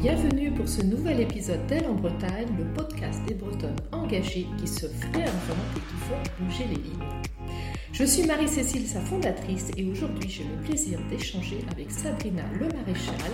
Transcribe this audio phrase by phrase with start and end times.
[0.00, 4.86] bienvenue pour ce nouvel épisode d'Elle en Bretagne, le podcast des Bretonnes engagées qui se
[4.86, 7.50] réinventent et qui font bouger les lignes.
[7.92, 13.32] Je suis Marie-Cécile, sa fondatrice, et aujourd'hui j'ai le plaisir d'échanger avec Sabrina Le Maréchal,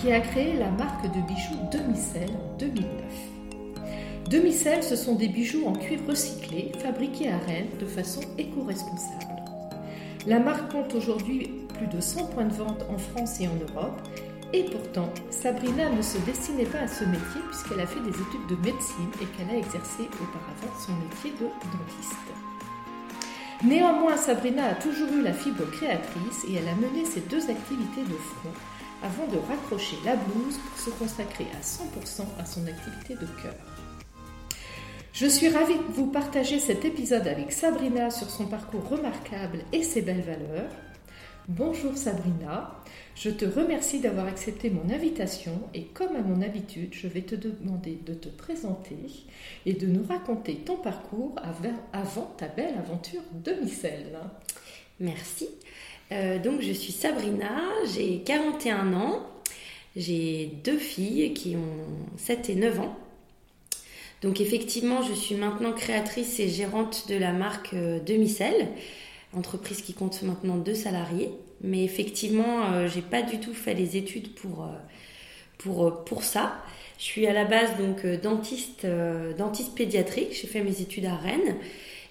[0.00, 2.90] qui a créé la marque de bijoux Demicelle en 2009.
[4.30, 9.42] Demicelle, ce sont des bijoux en cuir recyclé, fabriqués à Rennes de façon éco-responsable.
[10.26, 14.00] La marque compte aujourd'hui plus de 100 points de vente en France et en Europe
[14.56, 18.46] et pourtant, Sabrina ne se destinait pas à ce métier puisqu'elle a fait des études
[18.48, 22.16] de médecine et qu'elle a exercé auparavant son métier de dentiste.
[23.62, 28.02] Néanmoins, Sabrina a toujours eu la fibre créatrice et elle a mené ces deux activités
[28.02, 28.52] de front
[29.02, 33.54] avant de raccrocher la blouse pour se consacrer à 100% à son activité de cœur.
[35.12, 39.82] Je suis ravie de vous partager cet épisode avec Sabrina sur son parcours remarquable et
[39.82, 40.70] ses belles valeurs.
[41.48, 42.74] Bonjour Sabrina,
[43.16, 47.34] je te remercie d'avoir accepté mon invitation et comme à mon habitude, je vais te
[47.34, 48.96] demander de te présenter
[49.64, 51.34] et de nous raconter ton parcours
[51.92, 54.18] avant ta belle aventure de Micelle.
[55.00, 55.48] Merci.
[56.12, 57.62] Euh, donc je suis Sabrina,
[57.94, 59.26] j'ai 41 ans,
[59.96, 62.96] j'ai deux filles qui ont 7 et 9 ans.
[64.20, 68.68] Donc effectivement, je suis maintenant créatrice et gérante de la marque euh, Demicelle
[69.36, 71.30] entreprise qui compte maintenant deux salariés.
[71.62, 74.68] Mais effectivement, euh, j'ai pas du tout fait les études pour, euh,
[75.58, 76.62] pour, euh, pour ça.
[76.98, 78.86] Je suis à la base donc dentiste,
[79.36, 80.32] dentiste pédiatrique.
[80.32, 81.56] J'ai fait mes études à Rennes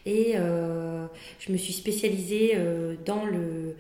[0.06, 2.56] et je me suis spécialisée
[3.04, 3.76] dans, le,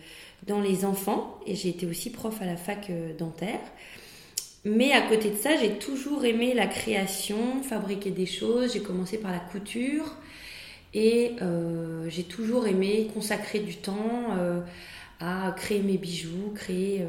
[0.47, 3.59] dans les enfants et j'ai été aussi prof à la fac dentaire.
[4.63, 8.73] Mais à côté de ça, j'ai toujours aimé la création, fabriquer des choses.
[8.73, 10.15] J'ai commencé par la couture.
[10.95, 14.61] Et euh, j'ai toujours aimé consacrer du temps euh,
[15.19, 17.05] à créer mes bijoux, créer,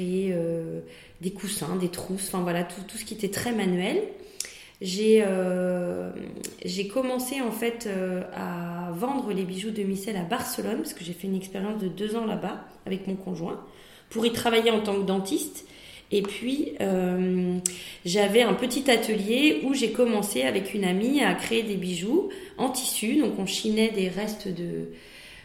[0.00, 0.80] euh,
[1.20, 4.02] des coussins, des trousses, enfin voilà, tout, tout, ce qui était très manuel.
[4.80, 5.24] J'ai
[6.92, 7.88] commencé en fait
[8.34, 11.86] à vendre les bijoux de Micelle à Barcelone parce que j'ai fait une expérience de
[11.86, 13.64] deux ans là-bas avec mon conjoint
[14.10, 15.68] pour y travailler en tant que dentiste
[16.12, 17.56] et puis, euh,
[18.04, 22.28] j'avais un petit atelier où j'ai commencé avec une amie à créer des bijoux
[22.58, 23.16] en tissu.
[23.16, 24.90] Donc, on chinait des restes de,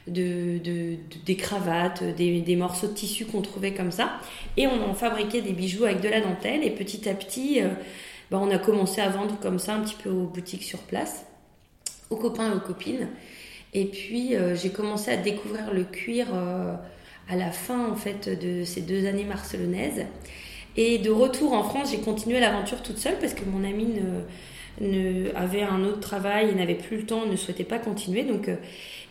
[0.08, 4.20] de, des cravates, des, morceaux de tissu qu'on trouvait comme ça.
[4.58, 6.66] Et on en fabriquait des bijoux avec de la dentelle.
[6.66, 7.70] Et petit à petit, euh,
[8.30, 11.26] bah, on a commencé à vendre comme ça un petit peu aux boutiques sur place,
[12.10, 13.08] aux copains et aux copines.
[13.74, 16.28] Et puis, euh, j'ai commencé à découvrir le cuir
[17.30, 20.06] à la fin en fait de ces deux années marcelonaises.
[20.78, 23.88] Et de retour en France, j'ai continué l'aventure toute seule parce que mon ami
[24.80, 28.24] ne, avait un autre travail n'avait plus le temps, ne souhaitait pas continuer.
[28.24, 28.56] Donc, euh,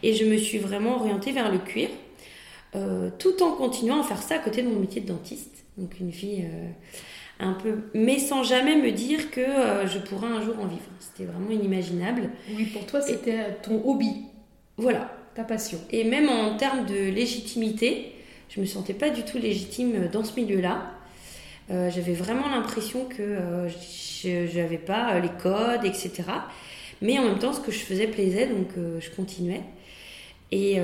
[0.05, 1.89] et je me suis vraiment orientée vers le cuir,
[2.77, 5.65] euh, tout en continuant à faire ça à côté de mon métier de dentiste.
[5.77, 6.69] Donc une vie euh,
[7.41, 9.45] un peu, mais sans jamais me dire que
[9.87, 10.83] je pourrais un jour en vivre.
[11.01, 12.31] C'était vraiment inimaginable.
[12.57, 14.23] Oui, pour toi, c'était ton hobby.
[14.77, 15.13] Voilà.
[15.35, 15.79] Ta passion.
[15.91, 18.13] Et même en termes de légitimité,
[18.49, 20.96] je me sentais pas du tout légitime dans ce milieu-là.
[21.71, 26.23] Euh, j'avais vraiment l'impression que euh, je n'avais pas euh, les codes, etc.
[27.03, 28.69] Mais en même temps, ce que je faisais plaisait, donc
[29.01, 29.63] je continuais.
[30.53, 30.79] Et,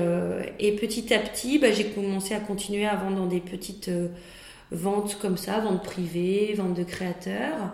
[0.59, 3.89] et, petit à petit, bah, j'ai commencé à continuer à vendre dans des petites
[4.69, 7.71] ventes comme ça, ventes privées, ventes de créateurs.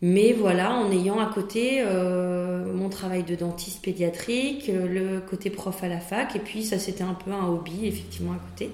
[0.00, 5.88] Mais voilà, en ayant à côté mon travail de dentiste pédiatrique, le côté prof à
[5.88, 8.70] la fac, et puis ça c'était un peu un hobby effectivement à côté.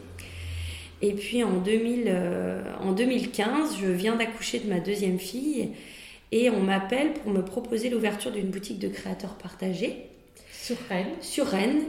[1.04, 5.69] Et puis en, 2000, euh, en 2015, je viens d'accoucher de ma deuxième fille
[6.32, 10.06] et on m'appelle pour me proposer l'ouverture d'une boutique de créateurs partagés.
[10.50, 11.82] Sur Rennes Sur Rennes,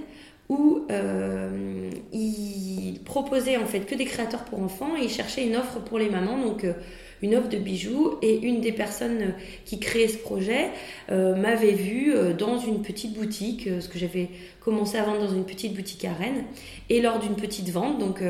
[0.49, 5.55] où euh, ils proposaient en fait que des créateurs pour enfants et ils cherchaient une
[5.55, 6.73] offre pour les mamans, donc euh,
[7.21, 8.15] une offre de bijoux.
[8.21, 9.33] Et une des personnes
[9.63, 10.71] qui créait ce projet
[11.09, 14.27] m'avait vue dans une petite boutique, ce que j'avais
[14.59, 16.43] commencé à vendre dans une petite boutique à Rennes,
[16.89, 17.97] et lors d'une petite vente.
[17.97, 18.21] Donc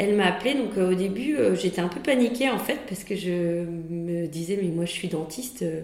[0.00, 3.04] elle m'a appelée, donc euh, au début euh, j'étais un peu paniquée en fait parce
[3.04, 5.82] que je me disais mais moi je suis dentiste, euh,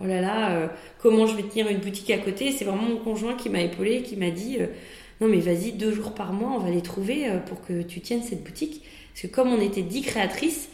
[0.00, 2.52] oh là là, comment je vais tenir une boutique à côté?
[2.52, 4.58] C'est vraiment mon conjoint qui m'a épaulée, qui m'a dit
[5.22, 8.22] non mais vas-y deux jours par mois on va les trouver pour que tu tiennes
[8.22, 8.82] cette boutique.
[9.14, 10.68] Parce que comme on était dix créatrices,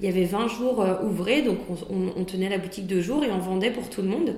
[0.00, 1.58] il y avait 20 jours ouvrés, donc
[1.88, 4.34] on, tenait la boutique deux jours et on vendait pour tout le monde.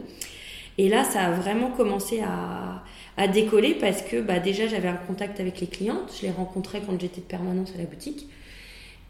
[0.79, 2.83] Et là, ça a vraiment commencé à,
[3.29, 7.01] décoller parce que bah, déjà j'avais un contact avec les clientes, je les rencontrais quand
[7.01, 8.29] j'étais de permanence à la boutique.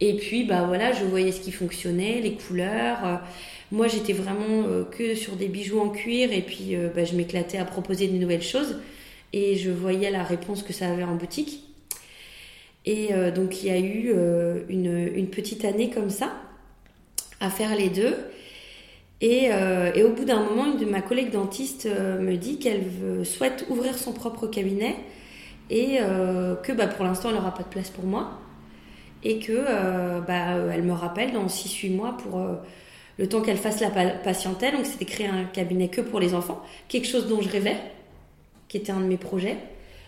[0.01, 2.99] Et puis bah voilà, je voyais ce qui fonctionnait, les couleurs.
[3.05, 3.17] Euh,
[3.73, 7.15] moi j'étais vraiment euh, que sur des bijoux en cuir et puis euh, bah, je
[7.15, 8.77] m'éclatais à proposer de nouvelles choses
[9.33, 11.63] et je voyais la réponse que ça avait en boutique.
[12.85, 14.15] Et donc il y a eu
[14.69, 16.37] une, petite année comme ça
[17.41, 18.15] à faire les deux.
[19.21, 19.45] Et,
[19.95, 22.85] et au bout d'un moment, une de ma collègue dentiste me dit qu'elle
[23.25, 24.95] souhaite ouvrir son propre cabinet
[25.71, 25.99] et
[26.63, 28.39] que bah, pour l'instant, elle n'aura pas de place pour moi
[29.27, 32.55] et que euh, bah, elle me rappelle dans 6-8 mois pour euh,
[33.19, 34.75] le temps qu'elle fasse la patientèle.
[34.75, 37.77] Donc c'était créer un cabinet que pour les enfants, quelque chose dont je rêvais,
[38.69, 39.57] qui était un de mes projets.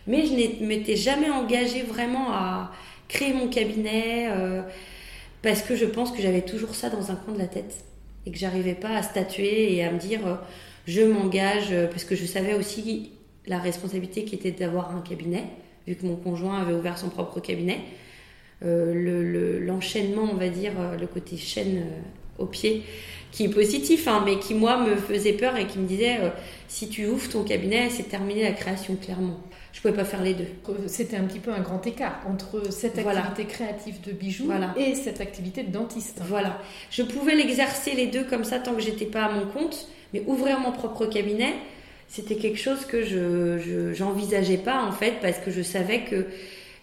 [0.07, 2.71] Mais je ne m'étais jamais engagée vraiment à
[3.09, 4.63] créer mon cabinet euh,
[5.43, 7.85] parce que je pense que j'avais toujours ça dans un coin de la tête
[8.29, 10.21] et que j'arrivais pas à statuer et à me dire
[10.87, 13.13] je m'engage parce que je savais aussi
[13.47, 15.45] la responsabilité qui était d'avoir un cabinet
[15.89, 17.81] vu que mon conjoint avait ouvert son propre cabinet.
[18.63, 22.01] Euh, l'enchaînement, on va dire, euh, le côté chaîne euh,
[22.39, 22.83] au pied,
[23.33, 26.19] qui est positif, hein, mais qui, moi, me faisait peur et qui me disait
[26.69, 29.41] si tu ouvres ton cabinet, c'est terminé la création, clairement.
[29.73, 30.49] Je pouvais pas faire les deux.
[30.87, 35.21] C'était un petit peu un grand écart entre cette activité créative de bijoux et cette
[35.21, 36.21] activité de dentiste.
[36.27, 36.61] Voilà.
[36.91, 40.23] Je pouvais l'exercer les deux comme ça tant que j'étais pas à mon compte, mais
[40.27, 41.55] ouvrir mon propre cabinet,
[42.09, 46.27] c'était quelque chose que je j'envisageais pas en fait parce que je savais que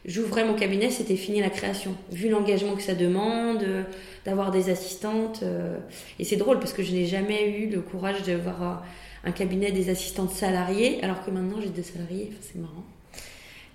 [0.06, 1.96] j'ouvrais mon cabinet, c'était fini la création.
[2.12, 3.84] Vu l'engagement que ça demande, euh,
[4.26, 5.42] d'avoir des assistantes.
[5.44, 5.78] Euh,
[6.20, 8.84] et c'est drôle parce que je n'ai jamais eu le courage d'avoir
[9.24, 12.32] un cabinet des assistantes salariées, alors que maintenant j'ai des salariés.
[12.42, 12.86] c'est marrant.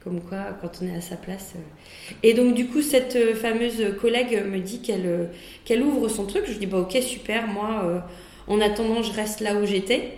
[0.03, 1.53] Comme quoi, quand on est à sa place.
[1.57, 2.15] Euh.
[2.23, 5.29] Et donc, du coup, cette fameuse collègue me dit qu'elle
[5.65, 6.45] qu'elle ouvre son truc.
[6.47, 7.47] Je dis, bah ok, super.
[7.49, 8.03] Moi,
[8.47, 10.15] en attendant, je reste là où j'étais,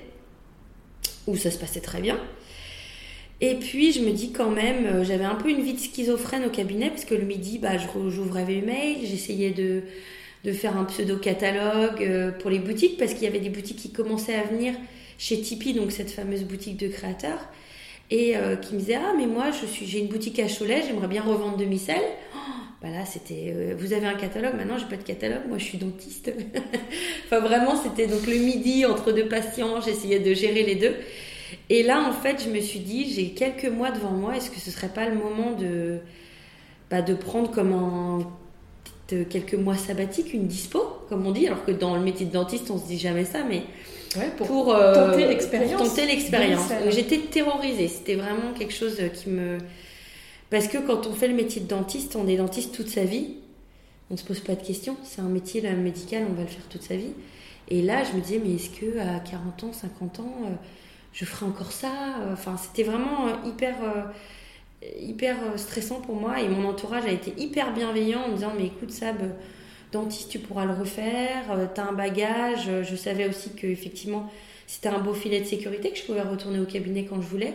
[1.26, 2.17] où ça se passait très bien.
[3.44, 6.44] Et puis, je me dis quand même, euh, j'avais un peu une vie de schizophrène
[6.44, 9.82] au cabinet, parce que le midi, bah, j'ouvrais mes mails, j'essayais de,
[10.44, 13.90] de faire un pseudo-catalogue euh, pour les boutiques, parce qu'il y avait des boutiques qui
[13.90, 14.74] commençaient à venir
[15.18, 17.48] chez Tipeee, donc cette fameuse boutique de créateurs,
[18.12, 20.84] et euh, qui me disaient Ah, mais moi, je suis, j'ai une boutique à Cholet,
[20.86, 21.96] j'aimerais bien revendre de micelles.
[22.36, 22.38] Oh,
[22.80, 24.54] bah là, c'était Vous avez un catalogue?
[24.54, 26.32] Maintenant, j'ai pas de catalogue, moi, je suis dentiste.
[27.24, 30.94] enfin, vraiment, c'était donc le midi entre deux patients, j'essayais de gérer les deux.
[31.70, 34.60] Et là, en fait, je me suis dit, j'ai quelques mois devant moi, est-ce que
[34.60, 35.99] ce serait pas le moment de,
[36.90, 38.26] bah, de prendre comme un
[39.25, 42.70] quelques mois sabbatiques, une dispo, comme on dit, alors que dans le métier de dentiste,
[42.70, 43.62] on se dit jamais ça, mais
[44.37, 45.82] pour, euh, tenter l'expérience.
[45.82, 46.70] tenter l'expérience.
[46.90, 49.58] J'étais terrorisée, c'était vraiment quelque chose qui me...
[50.50, 53.37] Parce que quand on fait le métier de dentiste, on est dentiste toute sa vie,
[54.10, 56.64] on ne se pose pas de questions, c'est un métier médical, on va le faire
[56.69, 57.12] toute sa vie.
[57.69, 60.34] Et là, je me disais, mais est-ce que à 40 ans, 50 ans...
[60.44, 60.54] Euh,
[61.12, 61.91] je ferai encore ça.
[62.32, 66.41] Enfin, c'était vraiment euh, hyper, euh, hyper euh, stressant pour moi.
[66.41, 69.19] Et mon entourage a été hyper bienveillant en me disant Mais écoute, Sab,
[69.93, 71.44] dentiste, tu pourras le refaire.
[71.75, 72.70] tu as un bagage.
[72.82, 74.31] Je savais aussi que effectivement
[74.67, 77.53] c'était un beau filet de sécurité, que je pouvais retourner au cabinet quand je voulais.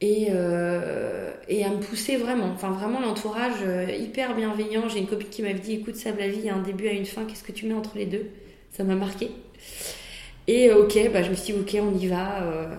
[0.00, 2.52] Et, et à me pousser vraiment.
[2.54, 3.64] Enfin, vraiment, l'entourage
[3.98, 4.88] hyper bienveillant.
[4.88, 6.86] J'ai une copine qui m'avait dit Écoute, Sab, la vie, il y a un début
[6.86, 7.24] à une fin.
[7.24, 8.30] Qu'est-ce que tu mets entre les deux?
[8.70, 9.32] Ça m'a marqué.
[10.48, 12.42] Et euh, ok, bah, je me suis dit, ok, on y va.
[12.42, 12.74] Euh,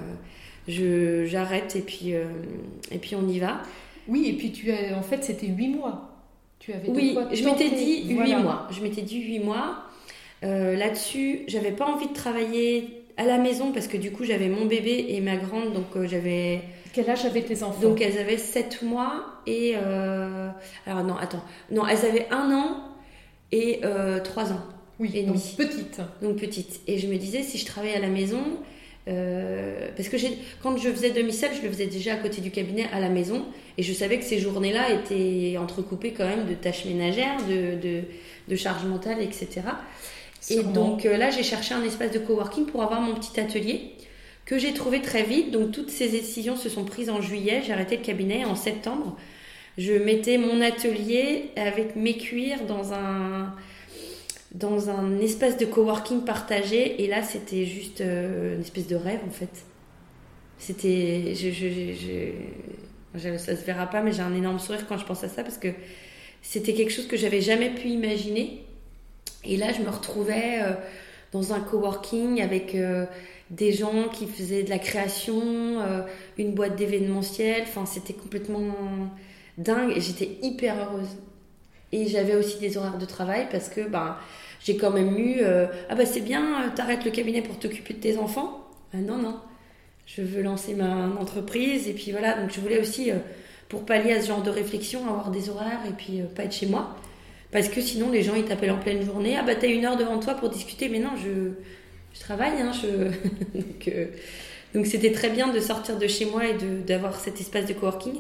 [0.68, 2.26] je, j'arrête et puis, euh,
[2.92, 3.62] et puis on y va.
[4.08, 6.10] Oui, et puis tu as, en fait, c'était huit mois.
[6.58, 8.68] Tu avais oui, je m'étais dit huit mois.
[8.72, 9.86] Je m'étais dit huit mois.
[10.42, 14.66] là-dessus, j'avais pas envie de travailler à la maison parce que du coup, j'avais mon
[14.66, 16.62] bébé et ma grande, donc j'avais.
[16.92, 17.82] Quel âge avaient tes enfants?
[17.82, 19.76] Donc elles avaient 7 mois et.
[20.86, 21.44] Alors non, attends.
[21.72, 22.78] Non, elles avaient un an
[23.52, 23.82] et
[24.24, 24.64] 3 ans.
[25.00, 26.02] Oui, donc petite.
[26.22, 26.82] Donc petite.
[26.88, 28.44] Et je me disais, si je travaillais à la maison,
[29.08, 30.18] euh, parce que
[30.62, 33.46] quand je faisais demi-sel, je le faisais déjà à côté du cabinet à la maison,
[33.78, 38.02] et je savais que ces journées-là étaient entrecoupées quand même de tâches ménagères, de, de,
[38.48, 39.62] de charges mentales, etc.
[40.50, 43.94] Et donc euh, là, j'ai cherché un espace de coworking pour avoir mon petit atelier
[44.46, 45.52] que j'ai trouvé très vite.
[45.52, 47.62] Donc toutes ces décisions se sont prises en juillet.
[47.66, 49.16] J'ai arrêté le cabinet en septembre.
[49.78, 53.54] Je mettais mon atelier avec mes cuirs dans un
[54.54, 57.04] dans un espace de coworking partagé.
[57.04, 59.66] Et là, c'était juste euh, une espèce de rêve, en fait.
[60.58, 61.34] C'était.
[61.36, 62.32] Je,
[63.38, 65.58] ça se verra pas, mais j'ai un énorme sourire quand je pense à ça parce
[65.58, 65.70] que
[66.44, 68.66] c'était quelque chose que j'avais jamais pu imaginer.
[69.44, 70.74] Et là, je me retrouvais euh,
[71.32, 73.06] dans un coworking avec euh,
[73.50, 75.82] des gens qui faisaient de la création,
[76.38, 77.64] une boîte d'événementiel.
[77.64, 78.76] Enfin, c'était complètement
[79.58, 81.18] dingue et j'étais hyper heureuse.
[81.92, 84.16] Et j'avais aussi des horaires de travail parce que ben,
[84.64, 87.94] j'ai quand même eu euh, Ah bah c'est bien, euh, t'arrêtes le cabinet pour t'occuper
[87.94, 88.68] de tes enfants.
[88.94, 89.40] Ah non, non.
[90.06, 92.40] Je veux lancer ma entreprise et puis voilà.
[92.40, 93.16] Donc je voulais aussi, euh,
[93.70, 96.66] pour pallier à ce genre de réflexion, avoir des horaires et puis pas être chez
[96.66, 96.96] moi.
[97.52, 99.36] Parce que sinon les gens ils t'appellent en pleine journée.
[99.40, 100.90] Ah bah t'as une heure devant toi pour discuter.
[100.90, 101.52] Mais non, je,
[102.14, 102.62] je travaille.
[102.62, 102.72] Hein,
[103.56, 103.92] donc,
[104.76, 106.56] donc c'était très bien de sortir de chez moi et
[106.86, 108.14] d'avoir cet espace de coworking.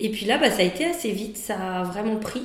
[0.00, 2.42] Et puis là, bah, ça a été assez vite, ça a vraiment pris.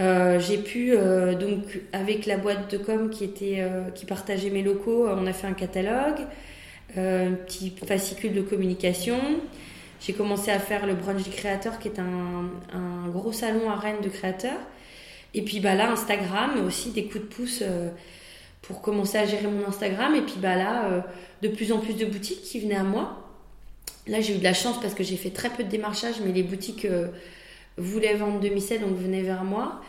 [0.00, 4.48] Euh, j'ai pu euh, donc avec la boîte de com qui était euh, qui partageait
[4.48, 6.26] mes locaux, on a fait un catalogue,
[6.96, 9.18] un petit fascicule de communication.
[10.00, 13.76] J'ai commencé à faire le brunch du créateur qui est un, un, gros salon à
[13.76, 14.58] Rennes de créateurs.
[15.34, 17.62] Et puis bah là Instagram aussi des coups de pouce
[18.62, 20.14] pour commencer à gérer mon Instagram.
[20.14, 21.04] Et puis bah là
[21.42, 23.28] de plus en plus de boutiques qui venaient à moi.
[24.06, 26.32] Là j'ai eu de la chance parce que j'ai fait très peu de démarchage, mais
[26.32, 26.86] les boutiques
[27.76, 29.80] voulait vendre demi-sel, donc venait vers moi.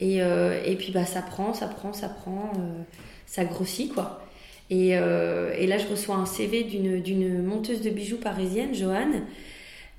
[0.00, 2.82] Et, euh, et, puis bah, ça prend, ça prend, ça prend, euh,
[3.26, 4.20] ça grossit quoi.
[4.68, 9.22] Et, euh, et, là, je reçois un CV d'une monteuse de bijoux parisienne, Joanne.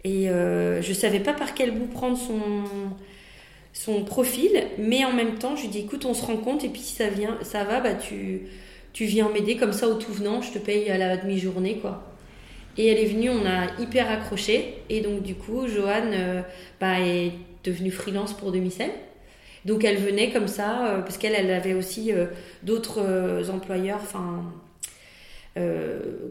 [0.04, 2.40] Et je savais pas par quel bout prendre son,
[3.74, 6.70] son profil, mais en même temps, je lui dis écoute, on se rend compte, et
[6.70, 8.44] puis si ça, vient, ça va, bah, tu,
[8.94, 12.07] tu viens m'aider comme ça au tout venant, je te paye à la demi-journée quoi.
[12.78, 14.76] Et elle est venue, on a hyper accroché.
[14.90, 16.42] Et donc, du coup, Joanne euh,
[16.80, 17.32] bah, est
[17.64, 18.92] devenue freelance pour Demicel.
[19.66, 22.28] Donc, elle venait comme ça, euh, parce qu'elle elle avait aussi euh,
[22.64, 24.44] d'autres employeurs, enfin,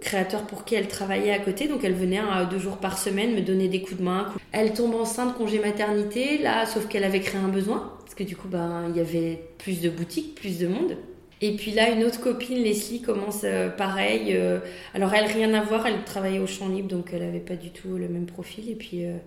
[0.01, 1.67] créateurs pour qui elle travaillait à côté.
[1.67, 4.33] Donc, elle venait deux jours par semaine me donner des coups de main.
[4.53, 7.93] Elle tombe enceinte, congé maternité, là, sauf qu'elle avait créé un besoin.
[8.05, 10.97] Parce que du coup, ben, il y avait plus de boutiques, plus de monde.
[11.43, 14.29] Et puis là, une autre copine, Leslie, commence euh, pareil.
[14.31, 14.59] Euh,
[14.95, 17.71] alors, elle, rien à voir, elle travaillait au champ libre, donc elle n'avait pas du
[17.71, 18.71] tout le même profil.
[18.71, 19.19] Et puis, euh,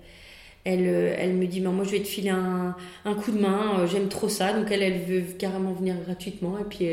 [0.64, 2.76] elle, elle me dit, moi, je vais te filer un,
[3.06, 4.54] un coup de main, j'aime trop ça.
[4.54, 6.58] Donc, elle, elle veut carrément venir gratuitement.
[6.58, 6.88] Et puis,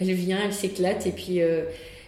[0.00, 1.04] elle vient, elle s'éclate.
[1.06, 1.38] Et puis,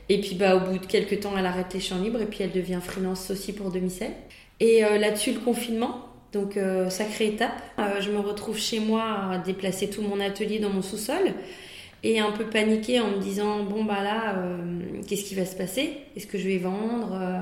[0.08, 2.22] et puis bah, au bout de quelques temps, elle arrête les champs libres.
[2.22, 4.12] Et puis, elle devient freelance aussi pour Demicel.
[4.60, 6.06] Et là-dessus, le confinement.
[6.32, 7.60] Donc, sacrée étape.
[8.00, 9.02] je me retrouve chez moi
[9.32, 11.34] à déplacer tout mon atelier dans mon sous-sol
[12.04, 14.56] et un peu paniquée en me disant bon bah là euh,
[15.06, 15.98] qu'est-ce qui va se passer?
[16.16, 17.12] Est-ce que je vais vendre?
[17.14, 17.40] Euh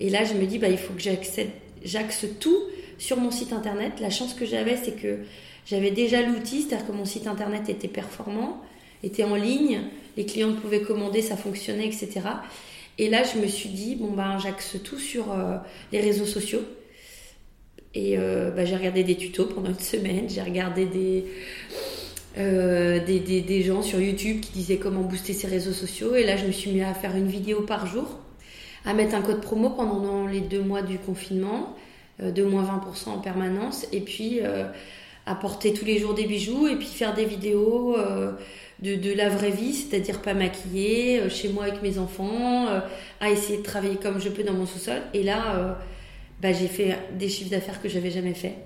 [0.00, 2.58] et là je me dis bah il faut que j'axe tout
[2.98, 4.00] sur mon site internet.
[4.00, 5.20] La chance que j'avais c'est que
[5.66, 8.60] j'avais déjà l'outil c'est-à-dire que mon site internet était performant
[9.02, 9.82] était en ligne
[10.16, 12.20] les clients pouvaient commander ça fonctionnait etc
[12.98, 15.56] et là je me suis dit bon bah j'axe tout sur euh,
[15.92, 16.62] les réseaux sociaux.
[17.96, 21.26] Et bah, j'ai regardé des tutos pendant une semaine j'ai regardé des
[22.36, 26.14] euh, des, des, des, gens sur YouTube qui disaient comment booster ses réseaux sociaux.
[26.16, 28.18] Et là, je me suis mis à faire une vidéo par jour,
[28.84, 31.76] à mettre un code promo pendant les deux mois du confinement,
[32.22, 34.64] euh, de moins 20% en permanence, et puis euh,
[35.26, 38.32] à porter tous les jours des bijoux, et puis faire des vidéos euh,
[38.80, 42.66] de, de, la vraie vie, c'est-à-dire pas maquillée, euh, chez moi avec mes enfants,
[43.20, 45.00] à essayer de travailler comme je peux dans mon sous-sol.
[45.12, 45.78] Et là,
[46.42, 48.56] bah, j'ai fait des chiffres d'affaires que j'avais jamais fait.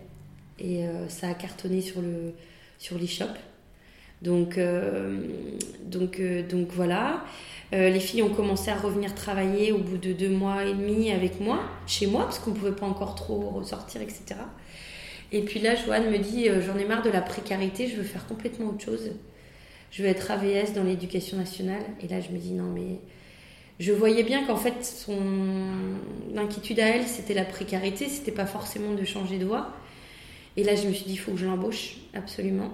[0.59, 2.33] Et ça a cartonné sur le
[2.79, 3.27] sur l'e-shop.
[4.23, 5.21] Donc, euh,
[5.85, 7.25] donc, euh, donc voilà.
[7.75, 11.11] Euh, les filles ont commencé à revenir travailler au bout de deux mois et demi
[11.11, 14.25] avec moi, chez moi, parce qu'on ne pouvait pas encore trop ressortir, etc.
[15.33, 18.27] Et puis là, Joanne me dit J'en ai marre de la précarité, je veux faire
[18.27, 19.13] complètement autre chose.
[19.91, 21.83] Je veux être AVS dans l'éducation nationale.
[22.03, 23.01] Et là, je me dis Non, mais
[23.79, 25.21] je voyais bien qu'en fait, son
[26.37, 29.75] inquiétude à elle, c'était la précarité, c'était pas forcément de changer de voie.
[30.57, 32.71] Et là, je me suis dit Il faut que je l'embauche, absolument.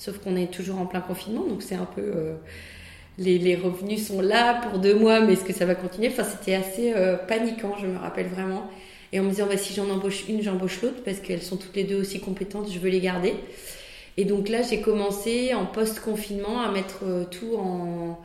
[0.00, 2.00] Sauf qu'on est toujours en plein confinement, donc c'est un peu.
[2.00, 2.34] Euh,
[3.18, 6.08] les, revenus sont là pour deux mois, mais est-ce que ça va continuer?
[6.08, 8.62] Enfin, c'était assez euh, paniquant, je me rappelle vraiment.
[9.12, 11.76] Et en me disant, bah, si j'en embauche une, j'embauche l'autre, parce qu'elles sont toutes
[11.76, 13.34] les deux aussi compétentes, je veux les garder.
[14.16, 18.18] Et donc là, j'ai commencé en post-confinement à mettre euh, tout en,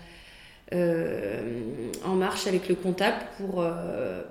[2.06, 3.66] en marche avec le comptable pour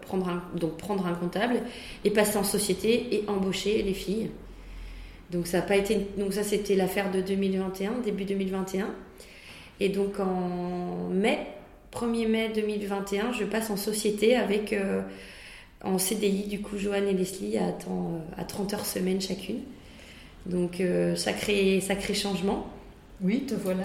[0.00, 1.56] prendre, donc prendre un comptable
[2.04, 4.30] et passer en société et embaucher les filles.
[5.30, 8.88] Donc ça a pas été donc ça c'était l'affaire de 2021, début 2021.
[9.80, 11.38] Et donc en mai,
[11.92, 15.02] 1er mai 2021, je passe en société avec euh,
[15.82, 19.60] en CDI du coup Joanne et Leslie à, temps, euh, à 30 heures semaine chacune.
[20.46, 22.68] Donc euh, sacré sacré changement.
[23.22, 23.82] Oui, te voilà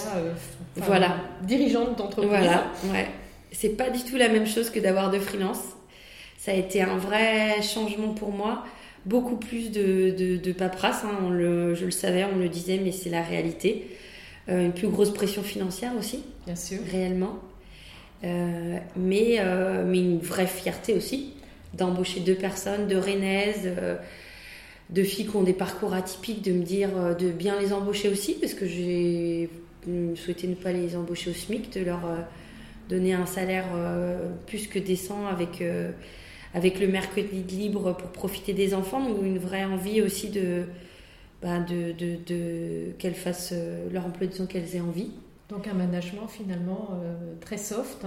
[0.75, 2.29] voilà dirigeante d'entreprise.
[2.29, 3.07] Voilà, ouais.
[3.51, 5.61] C'est pas du tout la même chose que d'avoir de freelance.
[6.37, 8.63] Ça a été un vrai changement pour moi
[9.09, 11.03] beaucoup plus de, de, de paperasse.
[11.03, 11.17] Hein.
[11.25, 13.87] On le, je le savais, on le disait, mais c'est la réalité.
[14.47, 16.23] Euh, une plus grosse pression financière aussi.
[16.45, 16.77] Bien sûr.
[16.89, 17.39] Réellement.
[18.23, 21.33] Euh, mais, euh, mais une vraie fierté aussi
[21.73, 23.69] d'embaucher deux personnes, de Renaises,
[24.89, 28.33] de filles qui ont des parcours atypiques, de me dire de bien les embaucher aussi,
[28.33, 29.51] parce que j'ai
[30.15, 32.01] souhaité ne pas les embaucher au SMIC, de leur
[32.89, 33.67] donner un salaire
[34.47, 35.63] plus que décent avec
[36.53, 40.65] avec le mercredi libre pour profiter des enfants, donc une vraie envie aussi de,
[41.41, 45.11] bah, de, de, de qu'elles fassent euh, leur emploi de temps qu'elles aient envie.
[45.49, 48.05] Donc un management finalement euh, très soft.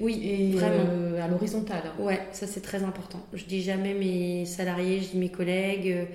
[0.00, 0.84] Oui, et vraiment.
[0.90, 1.84] euh, à l'horizontale.
[2.00, 3.20] Ouais, ça c'est très important.
[3.32, 6.08] Je dis jamais mes salariés, je dis mes collègues.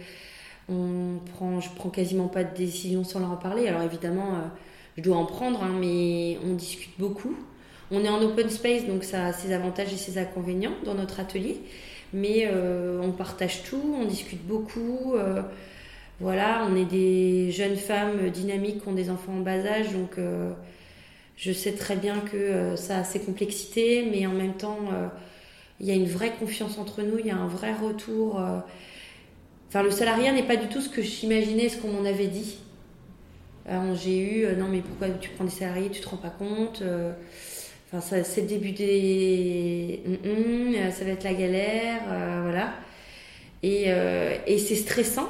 [0.68, 3.68] On prend, je prends quasiment pas de décision sans leur en parler.
[3.68, 4.34] Alors évidemment,
[4.98, 7.36] je dois en prendre, hein, mais on discute beaucoup.
[7.92, 11.20] On est en open space, donc ça a ses avantages et ses inconvénients dans notre
[11.20, 11.58] atelier.
[12.14, 15.14] Mais euh, on partage tout, on discute beaucoup.
[15.16, 15.42] euh,
[16.20, 20.18] voilà, on est des jeunes femmes dynamiques qui ont des enfants en bas âge, donc
[20.18, 20.52] euh,
[21.38, 24.78] je sais très bien que ça a ses complexités, mais en même temps,
[25.80, 28.42] il y a une vraie confiance entre nous, il y a un vrai retour.
[29.70, 32.58] Enfin, le salariat n'est pas du tout ce que j'imaginais, ce qu'on m'en avait dit.
[33.96, 36.84] J'ai eu, non mais pourquoi tu prends des salariés, tu te rends pas compte
[37.92, 40.02] Enfin, c'est le début des...
[40.26, 42.74] Euh, ça va être la galère, euh, voilà.
[43.64, 45.28] Et, euh, et c'est stressant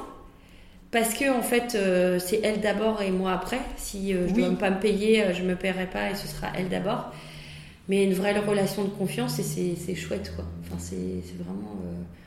[0.92, 3.60] parce que en fait, euh, c'est elle d'abord et moi après.
[3.78, 4.44] Si je Oui.
[4.44, 7.14] dois pas me payer, je me paierai pas et ce sera elle d'abord.
[7.88, 10.46] Mais une vraie relation de confiance et c'est chouette quoi.
[10.62, 11.78] Enfin, c'est vraiment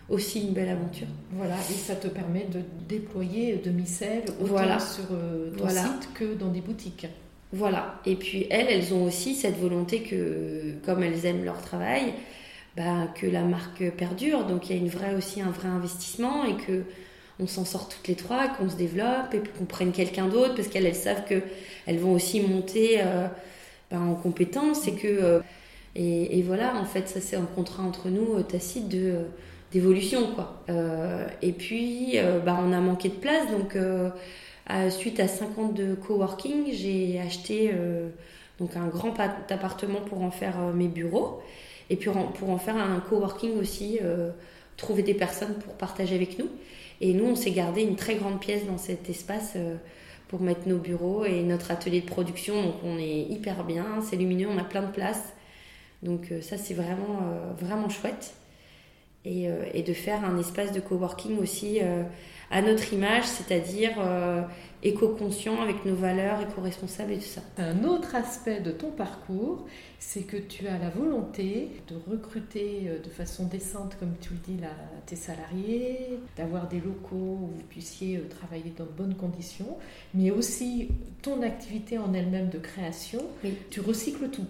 [0.08, 1.06] aussi une belle aventure.
[1.32, 4.78] Voilà, et ça te permet de déployer de micelles autant Voilà.
[4.80, 5.82] sur ton Voilà.
[5.82, 7.06] site que dans des boutiques.
[7.52, 8.00] Voilà.
[8.06, 12.14] Et puis elles, elles ont aussi cette volonté que, comme elles aiment leur travail,
[12.76, 14.46] bah, que la marque perdure.
[14.46, 16.82] Donc il y a aussi un vrai investissement et que
[17.40, 20.68] on s'en sort toutes les trois, qu'on se développe et qu'on prenne quelqu'un d'autre parce
[20.68, 21.42] qu'elles elles savent que
[21.86, 23.26] elles vont aussi monter euh,
[23.90, 25.40] bah, en compétences et que euh,
[25.94, 28.88] et, voilà en fait ça c'est un contrat entre nous euh, tacite
[29.72, 30.64] d'évolution quoi.
[31.42, 33.76] Et puis bah, on a manqué de place donc
[34.70, 38.08] euh, suite à 5 ans de coworking, j'ai acheté euh,
[38.58, 41.42] donc un grand pa- appartement pour en faire euh, mes bureaux
[41.90, 43.98] et puis pour en faire un coworking aussi,
[44.78, 46.48] trouver des personnes pour partager avec nous.
[47.02, 49.56] Et nous, on s'est gardé une très grande pièce dans cet espace
[50.28, 52.62] pour mettre nos bureaux et notre atelier de production.
[52.62, 55.34] Donc on est hyper bien, c'est lumineux, on a plein de place.
[56.02, 57.20] Donc ça, c'est vraiment,
[57.60, 58.32] vraiment chouette.
[59.26, 59.48] Et,
[59.86, 61.80] de faire un espace de coworking aussi
[62.52, 64.42] à notre image, c'est-à-dire euh,
[64.82, 67.40] éco-conscient avec nos valeurs, éco-responsables et tout ça.
[67.58, 69.66] Un autre aspect de ton parcours,
[69.98, 74.54] c'est que tu as la volonté de recruter euh, de façon décente, comme tu le
[74.54, 74.68] dis, là,
[75.06, 79.78] tes salariés, d'avoir des locaux où vous puissiez euh, travailler dans de bonnes conditions,
[80.14, 80.88] mais aussi
[81.22, 83.54] ton activité en elle-même de création, Oui.
[83.70, 84.46] tu recycles tout.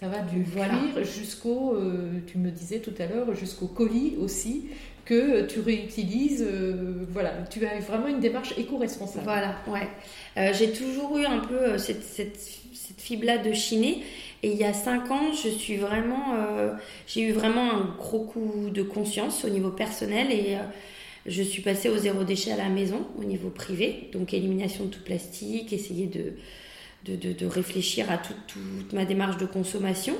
[0.00, 0.78] Ça va du Voilà.
[0.94, 4.68] cuir jusqu'au, euh, tu me disais tout à l'heure, jusqu'au colis aussi,
[5.10, 6.46] que tu réutilises.
[6.48, 9.24] euh, voilà, tu as vraiment une démarche éco-responsable.
[9.24, 9.88] Voilà, ouais.
[10.36, 14.04] Euh, j'ai toujours eu un peu euh, cette, cette, cette fibre-là de chiner.
[14.44, 16.34] Et il y a cinq ans, je suis vraiment,
[17.06, 20.56] j'ai eu vraiment un gros coup de conscience au niveau personnel et
[21.26, 24.08] je suis passée au zéro déchet à la maison, au niveau privé.
[24.14, 26.32] Donc élimination de tout plastique, essayer de,
[27.04, 30.14] de, de, de réfléchir à toute, toute ma démarche de consommation.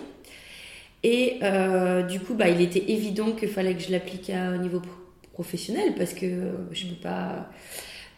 [1.02, 4.80] Et euh, du coup, bah, il était évident qu'il fallait que je l'applique au niveau
[4.80, 4.90] pro-
[5.32, 7.50] professionnel parce que euh, je peux pas.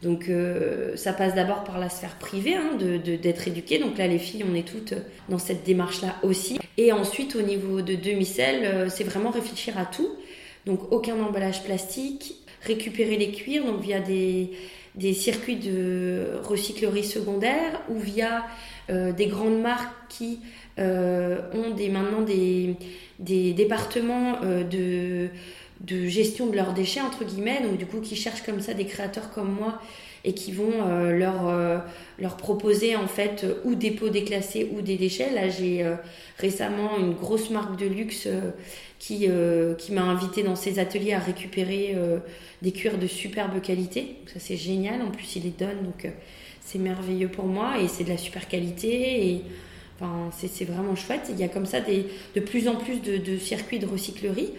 [0.02, 3.78] Donc euh, ça passe d'abord par la sphère privée, hein, d'être éduquée.
[3.78, 4.94] Donc là, les filles, on est toutes
[5.28, 6.58] dans cette démarche-là aussi.
[6.76, 10.08] Et ensuite, au niveau de demi-sel, c'est vraiment réfléchir à tout.
[10.66, 14.50] Donc aucun emballage plastique, récupérer les cuirs, donc via des,
[14.96, 18.44] des circuits de recyclerie secondaire ou via
[18.88, 20.40] des grandes marques qui
[20.78, 22.76] ont des, maintenant des,
[23.18, 25.28] des départements euh, de,
[25.80, 28.86] de gestion de leurs déchets, entre guillemets, donc du coup qui cherchent comme ça des
[28.86, 29.80] créateurs comme moi
[30.24, 31.78] et qui vont euh, leur, euh,
[32.18, 35.32] leur proposer en fait euh, ou des pots déclassés ou des déchets.
[35.32, 35.96] Là j'ai euh,
[36.38, 38.52] récemment une grosse marque de luxe euh,
[39.00, 42.18] qui, euh, qui m'a invité dans ses ateliers à récupérer euh,
[42.62, 44.16] des cuirs de superbe qualité.
[44.32, 46.10] Ça c'est génial, en plus il les donne donc euh,
[46.60, 49.42] c'est merveilleux pour moi et c'est de la super qualité
[50.30, 51.28] c'est vraiment chouette.
[51.30, 54.50] Il y a comme ça de plus en plus de, circuits de recyclerie.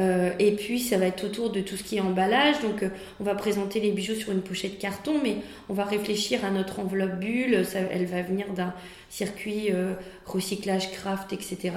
[0.00, 2.60] Euh, et puis ça va être autour de tout ce qui est emballage.
[2.62, 2.88] Donc euh,
[3.20, 5.36] on va présenter les bijoux sur une pochette carton, mais
[5.68, 7.64] on va réfléchir à notre enveloppe bulle.
[7.74, 8.74] Elle va venir d'un
[9.08, 9.94] circuit euh,
[10.26, 11.72] recyclage craft, etc.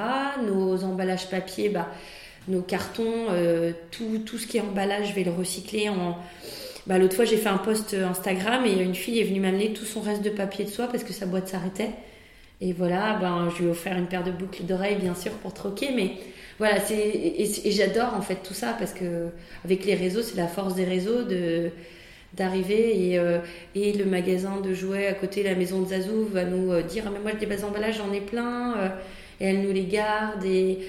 [0.45, 1.89] Nos emballages papier, bah,
[2.47, 3.27] nos cartons,
[3.91, 5.91] tout, ce qui est emballage, je vais le recycler.
[6.87, 9.83] Bah, L'autre fois, j'ai fait un post Instagram et une fille est venue m'amener tout
[9.83, 11.91] son reste de papier de soie parce que sa boîte s'arrêtait.
[12.59, 15.53] Et voilà, ben, je lui ai offert une paire de boucles d'oreilles, bien sûr, pour
[15.53, 15.91] troquer.
[15.95, 16.13] Mais
[16.59, 19.27] voilà, c'est et, j'adore en fait tout ça parce que
[19.63, 21.71] avec les réseaux, c'est la force des réseaux de
[22.33, 23.39] d'arriver et, euh,
[23.73, 27.05] et le magasin de jouets à côté la maison de Zazou va nous euh, dire
[27.07, 28.89] ah, mais moi des bases d'emballage j'en ai plein euh,
[29.39, 30.79] et elle nous les garde et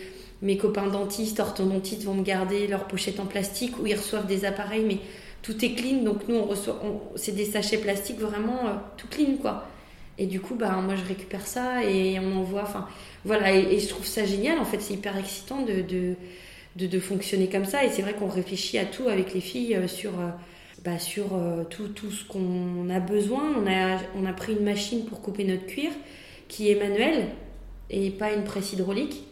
[0.43, 4.45] mes copains dentistes orthodontistes vont me garder leurs pochettes en plastique où ils reçoivent des
[4.45, 4.99] appareils mais
[5.41, 6.83] tout est clean donc nous on reçoit
[7.15, 9.69] c'est des sachets plastiques vraiment tout clean quoi
[10.19, 12.63] Et du coup, bah, moi, je récupère ça et on envoie.
[12.63, 12.89] Enfin,
[13.25, 13.55] voilà.
[13.55, 14.59] Et, je trouve ça génial.
[14.59, 17.85] En fait, c'est hyper excitant de, de, de, fonctionner comme ça.
[17.85, 20.31] Et c'est vrai qu'on réfléchit à tout avec les filles euh, sur, euh,
[20.85, 23.45] bah, sur euh, tout, tout ce qu'on a besoin.
[23.57, 25.93] On a, on a pris une machine pour couper notre cuir
[26.49, 27.29] qui est manuelle
[27.89, 29.23] et pas une presse hydraulique.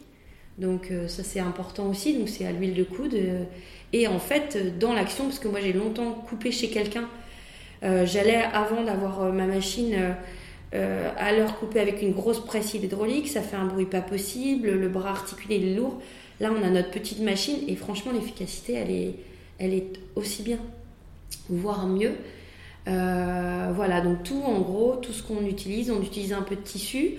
[0.59, 2.15] Donc, ça, c'est important aussi.
[2.17, 3.15] Donc, c'est à l'huile de coude.
[3.93, 7.11] et en fait, dans l'action, parce que moi, j'ai longtemps coupé chez quelqu'un.
[7.83, 10.17] J'allais, avant d'avoir ma machine
[11.19, 14.89] à l'heure couper avec une grosse presse hydraulique, ça fait un bruit pas possible, le
[14.89, 16.01] bras articulé est lourd.
[16.41, 19.15] Là, on a notre petite machine et franchement, l'efficacité, elle est,
[19.59, 20.59] elle est aussi bien,
[21.49, 22.13] voire mieux.
[22.89, 26.61] Euh, voilà, donc tout en gros, tout ce qu'on utilise, on utilise un peu de
[26.61, 27.15] tissu.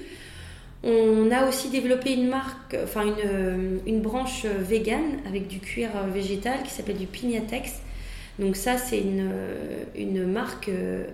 [0.84, 6.62] On a aussi développé une marque, enfin une, une branche vegan avec du cuir végétal
[6.64, 7.82] qui s'appelle du Pignatex.
[8.40, 10.70] Donc ça, c'est une, marque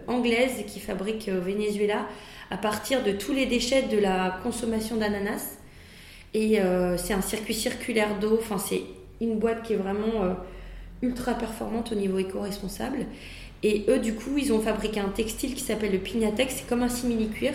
[0.08, 2.06] anglaise qui fabrique au Venezuela
[2.52, 5.58] à partir de tous les déchets de la consommation d'ananas.
[6.34, 8.38] Et euh, c'est un circuit circulaire d'eau.
[8.40, 8.82] Enfin, c'est
[9.22, 10.34] une boîte qui est vraiment euh,
[11.02, 13.06] ultra performante au niveau éco-responsable.
[13.62, 16.56] Et eux, du coup, ils ont fabriqué un textile qui s'appelle le Pignatex.
[16.58, 17.54] C'est comme un simili-cuir.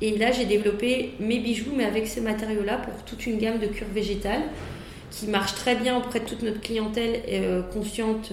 [0.00, 3.66] Et là, j'ai développé mes bijoux, mais avec ce matériau-là, pour toute une gamme de
[3.66, 4.42] cure végétale
[5.10, 8.32] qui marche très bien auprès de toute notre clientèle euh, consciente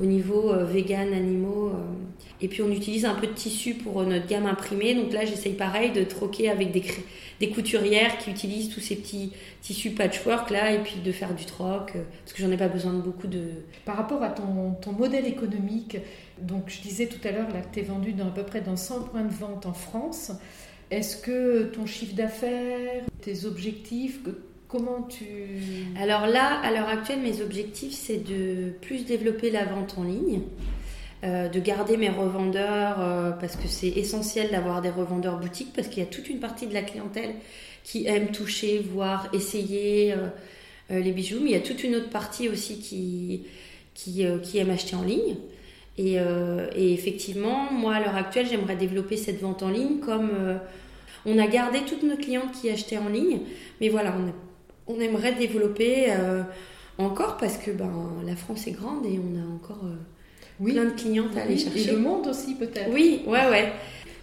[0.00, 1.68] au niveau euh, vegan, animaux.
[1.68, 1.72] Euh.
[2.40, 4.94] Et puis on utilise un peu de tissu pour euh, notre gamme imprimée.
[4.94, 6.84] Donc là, j'essaye pareil de troquer avec des,
[7.40, 11.44] des couturières qui utilisent tous ces petits tissus patchwork là et puis de faire du
[11.44, 13.42] troc parce que j'en ai pas besoin de beaucoup de.
[13.84, 15.96] Par rapport à ton, ton modèle économique,
[16.40, 18.60] donc je disais tout à l'heure là que tu es vendu dans à peu près
[18.60, 20.32] dans 100 points de vente en France.
[20.90, 24.20] Est-ce que ton chiffre d'affaires, tes objectifs,
[24.68, 25.24] Comment tu...
[25.98, 30.42] Alors là, à l'heure actuelle, mes objectifs, c'est de plus développer la vente en ligne,
[31.24, 35.88] euh, de garder mes revendeurs, euh, parce que c'est essentiel d'avoir des revendeurs boutiques, parce
[35.88, 37.30] qu'il y a toute une partie de la clientèle
[37.82, 42.10] qui aime toucher, voir, essayer euh, les bijoux, mais il y a toute une autre
[42.10, 43.44] partie aussi qui,
[43.94, 45.36] qui, aime acheter en ligne.
[45.96, 46.16] Et,
[46.76, 50.30] et, effectivement, moi, à l'heure actuelle, j'aimerais développer cette vente en ligne comme...
[51.26, 53.40] on a gardé toutes nos clientes qui achetaient en ligne,
[53.80, 54.32] mais voilà, on a
[54.88, 56.42] on aimerait développer euh,
[56.96, 57.92] encore parce que ben,
[58.26, 61.88] la France est grande et on a encore euh, plein de clientes à aller chercher.
[61.88, 62.90] Et le monde aussi peut-être.
[62.90, 63.72] Oui, ouais, ouais.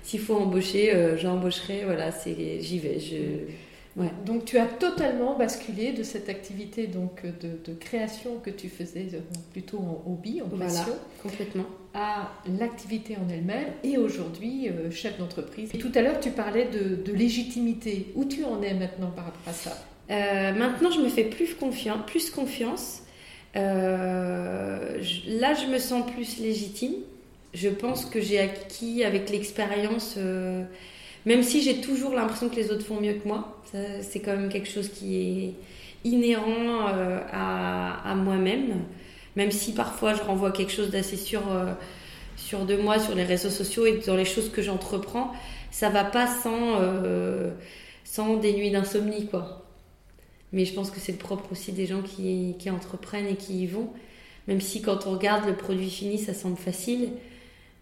[0.03, 1.83] S'il faut embaucher, euh, j'embaucherai.
[1.85, 2.99] Voilà, c'est, j'y vais.
[2.99, 3.99] Je...
[3.99, 4.11] Ouais.
[4.25, 9.07] Donc tu as totalement basculé de cette activité donc de, création que tu faisais
[9.53, 15.69] plutôt en hobby, en passion, voilà, complètement, à l'activité en elle-même et aujourd'hui chef d'entreprise.
[15.73, 18.11] Et tout à l'heure tu parlais de, de légitimité.
[18.15, 19.71] Où tu en es maintenant par rapport à ça?
[20.11, 21.99] Euh, maintenant, je me fais plus confiance.
[22.07, 23.01] Plus confiance.
[23.55, 26.95] Euh, là, je me sens plus légitime.
[27.53, 30.63] Je pense que j'ai acquis avec l'expérience, euh,
[31.25, 33.61] même si j'ai toujours l'impression que les autres font mieux que moi.
[34.01, 35.53] C'est quand même quelque chose qui est
[36.07, 36.85] inhérent
[37.31, 38.83] à, moi-même.
[39.35, 41.41] Même si parfois je renvoie quelque chose d'assez sûr,
[42.37, 45.33] sur de moi sur les réseaux sociaux et dans les choses que j'entreprends,
[45.71, 46.79] ça va pas sans,
[48.05, 49.64] sans des nuits d'insomnie, quoi.
[50.55, 53.63] Mais je pense que c'est le propre aussi des gens qui, qui, entreprennent et qui
[53.63, 53.89] y vont.
[54.47, 57.09] Même si quand on regarde le produit fini, ça semble facile,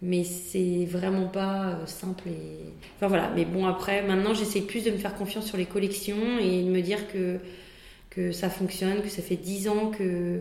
[0.02, 2.28] mais c'est vraiment pas euh, simple.
[2.30, 2.74] Et...
[2.98, 6.40] Enfin voilà, mais bon après, maintenant j'essaie plus de me faire confiance sur les collections
[6.42, 7.38] et de me dire que,
[8.10, 10.40] que ça fonctionne, que ça fait 10 ans que,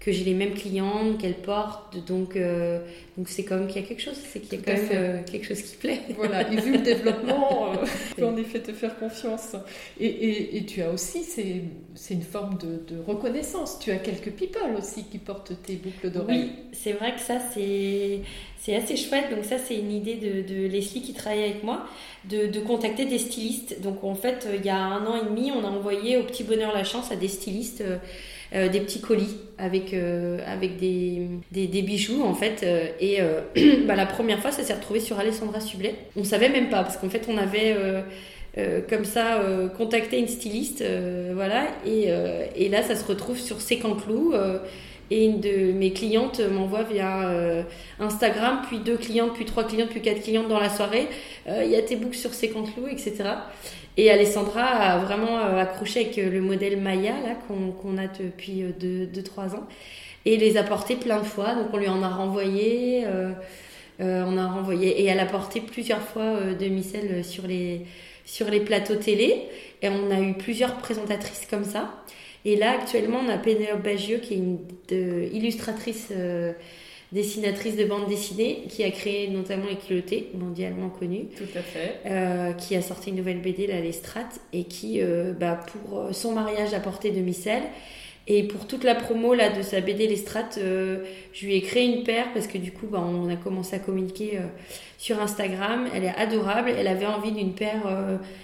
[0.00, 1.96] que j'ai les mêmes clientes, qu'elles portent.
[2.06, 2.80] Donc, euh,
[3.16, 5.22] donc c'est comme qu'il y a quelque chose, c'est qu'il y a quand même euh,
[5.24, 6.00] quelque chose qui plaît.
[6.16, 7.76] Voilà, et vu le développement, euh,
[8.16, 9.56] tu en effet te faire confiance.
[9.98, 13.80] Et, et, et tu as aussi, c'est une forme de, de, reconnaissance.
[13.80, 16.42] Tu as quelques people aussi qui portent tes boucles d'oreilles.
[16.42, 18.22] Oui, c'est vrai que ça, c'est
[18.72, 19.34] assez chouette.
[19.34, 21.86] Donc ça, c'est une idée de, de, Leslie qui travaille avec moi,
[22.30, 23.80] de, de, contacter des stylistes.
[23.80, 26.44] Donc en fait, il y a un an et demi, on a envoyé au Petit
[26.44, 27.82] Bonheur la Chance à des stylistes
[28.54, 32.62] euh, des petits colis avec, euh, avec des, des, bijoux en fait.
[32.62, 33.18] Euh, et
[33.86, 35.94] bah, la première fois, ça s'est retrouvé sur Alessandra Sublet.
[36.16, 37.76] On savait même pas parce qu'en fait, on avait
[38.88, 39.40] comme ça
[39.76, 40.82] contacté une styliste,
[41.34, 41.66] voilà.
[41.86, 42.08] Et,
[42.56, 44.32] et, là, ça se retrouve sur Sécanclou.
[45.10, 47.30] Et une de mes clientes m'envoie via
[47.98, 51.08] Instagram, puis deux clientes, puis trois clientes, puis quatre clientes dans la soirée.
[51.46, 53.24] Il y a tes books sur Sécanclou, etc.
[53.98, 58.62] Et Alessandra a vraiment euh, accroché avec euh, le modèle Maya là qu'on a depuis
[58.62, 59.66] 2-3 euh, ans
[60.24, 61.56] et les a portés plein de fois.
[61.56, 63.04] Donc on lui en a renvoyé,
[63.98, 67.86] on a renvoyé et elle a porté plusieurs fois demi-sel sur les
[68.24, 69.46] sur les plateaux télé
[69.80, 71.90] et on a eu plusieurs présentatrices comme ça.
[72.44, 74.58] Et là actuellement on a Pénélope Bagieux qui est une
[74.90, 76.12] illustratrice
[77.12, 81.26] dessinatrice de bande dessinée qui a créé notamment les culottés, mondialement connue.
[81.36, 82.00] Tout à fait.
[82.06, 86.12] Euh, qui a sorti une nouvelle BD, la Lestrade, et qui, euh, bah, pour euh,
[86.12, 87.62] son mariage à portée de micelle,
[88.28, 92.04] et pour toute la promo là, de sa BD Lestrade, je lui ai créé une
[92.04, 94.38] paire parce que du coup, bah, on a commencé à communiquer
[94.98, 95.88] sur Instagram.
[95.94, 96.70] Elle est adorable.
[96.78, 97.82] Elle avait envie d'une paire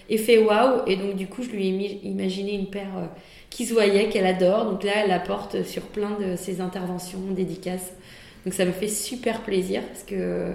[0.09, 0.81] effet waouh.
[0.87, 3.11] Et donc, du coup, je lui ai imaginé une paire
[3.51, 4.65] qui se voyait, qu'elle adore.
[4.65, 7.93] Donc là, elle la porte sur plein de ses interventions, dédicaces.
[8.45, 10.53] Donc ça me fait super plaisir parce que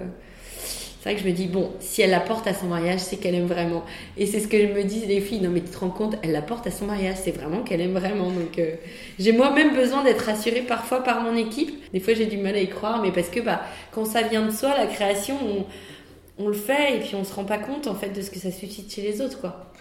[1.00, 3.16] c'est vrai que je me dis, bon, si elle la porte à son mariage, c'est
[3.16, 3.84] qu'elle aime vraiment.
[4.18, 6.32] Et c'est ce que me dis, les filles, non mais tu te rends compte, elle
[6.32, 8.30] la porte à son mariage, c'est vraiment qu'elle aime vraiment.
[8.30, 8.74] Donc euh,
[9.18, 11.70] j'ai moi-même besoin d'être rassurée parfois par mon équipe.
[11.94, 14.42] Des fois j'ai du mal à y croire, mais parce que bah, quand ça vient
[14.44, 17.86] de soi, la création, on, on le fait et puis on se rend pas compte
[17.86, 19.40] en fait de ce que ça suscite chez les autres.
[19.40, 19.72] quoi.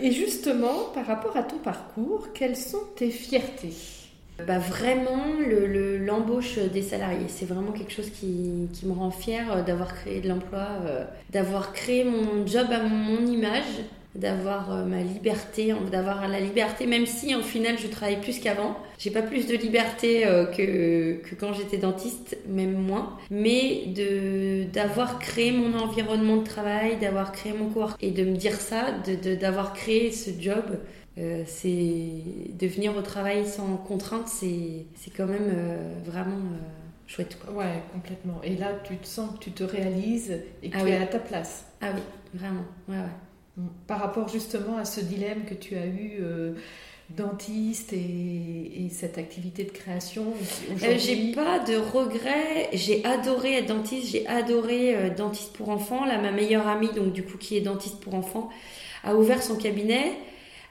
[0.00, 3.74] Et justement, par rapport à ton parcours, quelles sont tes fiertés?
[4.46, 5.24] Bah vraiment
[6.00, 7.26] l'embauche des salariés.
[7.28, 11.72] C'est vraiment quelque chose qui, me rend fière euh, d'avoir créé de l'emploi, euh, d'avoir
[11.72, 13.82] créé mon job à mon image,
[14.14, 18.76] d'avoir euh, ma liberté, d'avoir la liberté, même si au final je travaille plus qu'avant.
[18.98, 20.22] J'ai pas plus de liberté
[20.56, 23.18] que, quand j'étais dentiste, même moins.
[23.30, 23.86] Mais
[24.72, 28.86] d'avoir créé mon environnement de travail, d'avoir créé mon cours et de me dire ça,
[29.40, 30.62] d'avoir créé ce job
[31.18, 32.22] euh, c'est
[32.58, 37.38] de venir au travail sans contrainte, c'est quand même euh, vraiment euh, chouette.
[37.38, 37.54] Quoi.
[37.54, 38.40] Ouais, complètement.
[38.42, 41.06] Et là, tu te sens que tu te réalises et que ah tu es à
[41.06, 41.66] ta place.
[41.82, 42.00] Ah oui,
[42.32, 42.64] vraiment.
[42.88, 43.64] Ouais, ouais.
[43.86, 46.22] Par rapport justement à ce dilemme que tu as eu
[47.10, 50.32] dentiste et, et, cette activité de création
[50.78, 52.70] J'ai pas de regrets.
[52.72, 54.08] J'ai adoré être dentiste.
[54.10, 56.06] J'ai adoré dentiste pour enfants.
[56.06, 58.48] Là, ma meilleure amie, donc du coup qui est dentiste pour enfants,
[59.04, 60.14] a ouvert son cabinet.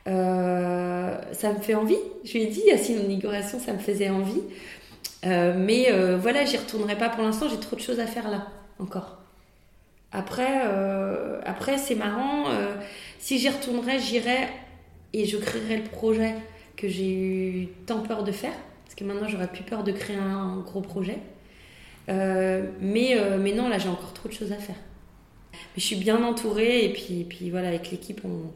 [0.08, 1.98] Euh, ça me fait envie.
[2.24, 4.42] Je lui ai dit, à une inauguration, ça me faisait envie.
[5.26, 8.30] Euh, mais euh, voilà, j'y retournerai pas pour l'instant, j'ai trop de choses à faire
[8.30, 8.48] là,
[8.80, 9.18] encore.
[10.14, 10.62] Après,
[11.46, 12.44] après c'est marrant,
[13.18, 14.50] si j'y retournerai, j'irai
[15.14, 16.36] et je créerai le projet
[16.76, 18.52] que j'ai eu tant peur de faire.
[18.84, 21.18] Parce que maintenant, j'aurais plus peur de créer un, gros projet.
[22.10, 24.76] mais, mais non, là, j'ai encore trop de choses à faire.
[25.54, 28.52] Mais je suis bien entourée et puis, puis voilà, avec l'équipe, on,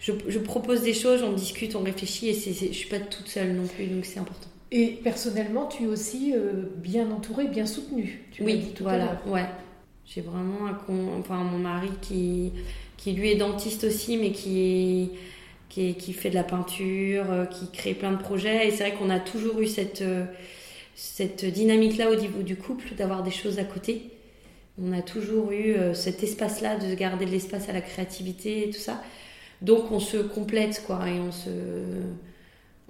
[0.00, 3.52] je, propose des choses, on discute, on réfléchit et c'est, je suis pas toute seule
[3.52, 4.48] non plus, donc c'est important.
[4.70, 8.24] Et personnellement, tu es aussi euh, bien entourée, bien soutenue.
[8.32, 9.46] Tu oui, dit tout voilà, ouais.
[10.04, 10.78] J'ai vraiment un
[11.18, 12.52] enfin mon mari qui
[12.96, 15.10] qui lui est dentiste aussi, mais qui
[15.68, 18.68] qui, qui fait de la peinture, euh, qui crée plein de projets.
[18.68, 20.24] Et c'est vrai qu'on a toujours eu cette euh,
[20.94, 24.10] cette dynamique-là au niveau du couple, d'avoir des choses à côté.
[24.80, 28.78] On a toujours eu cet espace-là de garder de l'espace à la créativité et tout
[28.78, 29.02] ça.
[29.62, 31.50] Donc on se complète, quoi, et on se,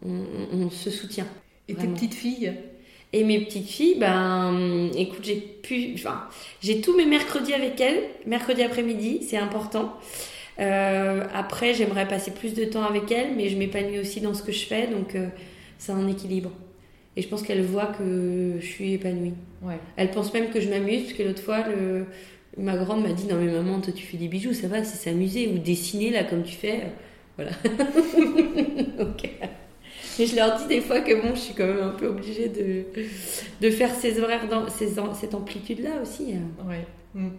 [0.05, 1.27] on, se soutient.
[1.69, 2.53] Et tes petites filles?
[3.13, 6.25] Et mes petites filles, ben, écoute, j'ai pu, enfin,
[6.61, 9.95] j'ai tous mes mercredis avec elles, mercredi après-midi, c'est important.
[10.59, 14.43] Euh, après, j'aimerais passer plus de temps avec elles, mais je m'épanouis aussi dans ce
[14.43, 15.29] que je fais, donc euh,
[15.79, 16.51] c'est un équilibre.
[17.17, 19.35] Et je pense qu'elles voient que je suis épanouie.
[19.63, 19.79] Ouais.
[19.97, 22.07] Elles pensent même que je m'amuse, parce que l'autre fois, le,
[22.57, 24.97] ma grande m'a dit non mais maman toi tu fais des bijoux ça va c'est
[24.97, 26.85] s'amuser ou dessiner là comme tu fais
[27.37, 27.53] voilà
[29.01, 29.31] ok
[30.19, 32.49] et je leur dis des fois que bon je suis quand même un peu obligée
[32.49, 32.85] de,
[33.61, 36.69] de faire ces horaires dans ces, cette amplitude là aussi hein.
[36.69, 36.85] ouais.
[37.17, 37.31] Mm.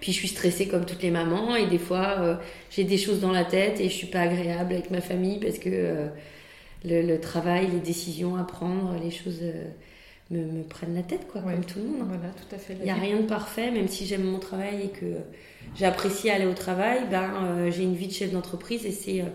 [0.00, 2.36] Puis je suis stressée comme toutes les mamans et des fois euh,
[2.70, 5.58] j'ai des choses dans la tête et je suis pas agréable avec ma famille parce
[5.58, 6.06] que euh,
[6.84, 9.64] le, travail, les décisions à prendre, les choses euh,
[10.30, 12.08] me, prennent la tête, quoi, comme tout le monde.
[12.08, 12.76] Voilà, tout à fait.
[12.78, 15.06] Il n'y a rien de parfait, même si j'aime mon travail et que
[15.76, 19.26] j'apprécie aller au travail, ben, euh, j'ai une vie de chef d'entreprise et c'est euh,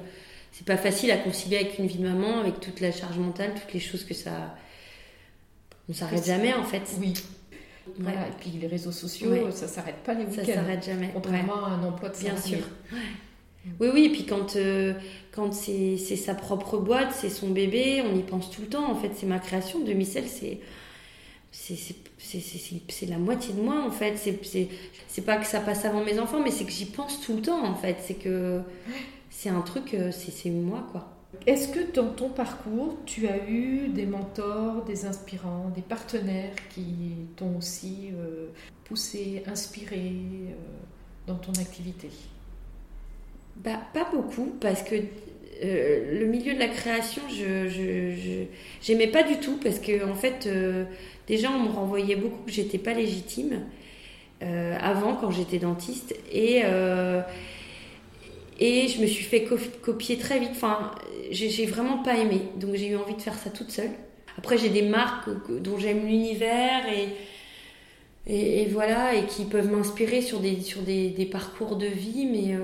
[0.52, 3.54] c'est pas facile à concilier avec une vie de maman, avec toute la charge mentale,
[3.60, 4.56] toutes les choses que ça.
[5.88, 6.84] On s'arrête jamais en fait.
[7.00, 7.14] Oui.
[7.98, 10.46] Voilà, et puis les réseaux sociaux, ça s'arrête pas les week-ends.
[10.46, 11.10] Ça s'arrête jamais.
[11.14, 12.60] Contrairement à un emploi de Bien sûr.
[13.80, 14.94] Oui, oui, et puis quand, euh,
[15.32, 18.90] quand c'est sa propre boîte, c'est son bébé, on y pense tout le temps.
[18.90, 19.80] En fait, c'est ma création.
[19.80, 20.60] Demi-sel, c'est
[21.52, 24.18] c'est la moitié de moi en fait.
[25.08, 27.42] C'est pas que ça passe avant mes enfants, mais c'est que j'y pense tout le
[27.42, 27.98] temps en fait.
[28.02, 28.62] C'est que
[29.30, 31.16] c'est un truc, euh, c'est moi quoi.
[31.46, 37.28] Est-ce que dans ton parcours, tu as eu des mentors, des inspirants, des partenaires qui
[37.36, 38.48] t'ont aussi euh,
[38.84, 40.16] poussé, inspiré
[41.28, 42.10] dans ton activité?
[43.60, 44.96] Bah, Pas beaucoup, parce que
[45.64, 48.46] euh, le milieu de la création, je
[48.82, 50.86] j'aimais pas du tout, parce que en fait, euh,
[51.28, 53.64] déjà, on me renvoyait beaucoup que j'étais pas légitime
[54.42, 56.62] euh, avant, quand j'étais dentiste, et,
[58.60, 59.46] et je me suis fait
[59.82, 60.52] copier très vite.
[60.52, 60.92] Enfin,
[61.32, 63.92] j'ai vraiment pas aimé, donc j'ai eu envie de faire ça toute seule.
[64.38, 65.30] Après, j'ai des marques
[65.62, 67.10] dont j'aime l'univers et
[68.32, 72.56] et, voilà, et qui peuvent m'inspirer sur des, sur des, des, parcours de vie, mais.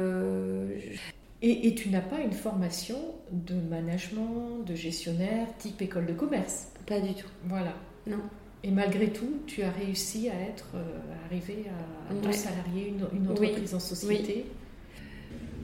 [1.41, 2.97] Et, et, tu n'as pas une formation
[3.31, 6.67] de management, de gestionnaire, type école de commerce?
[6.87, 7.27] Pas du tout.
[7.45, 7.73] Voilà.
[8.07, 8.21] Non.
[8.63, 11.65] Et malgré tout, tu as réussi à être, à arriver
[12.09, 14.45] à, à salarié une, une entreprise en société?